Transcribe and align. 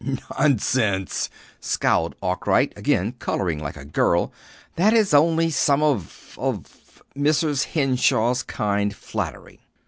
"Nonsense!" 0.31 1.29
scowled 1.59 2.15
Arkwright, 2.23 2.73
again, 2.75 3.11
coloring 3.19 3.59
like 3.59 3.77
a 3.77 3.85
girl. 3.85 4.33
"That 4.75 4.93
is 4.93 5.13
only 5.13 5.51
some 5.51 5.83
of 5.83 6.35
of 6.41 7.03
Mrs. 7.15 7.65
Henshaw's 7.65 8.41
kind 8.41 8.95
flattery." 8.95 9.59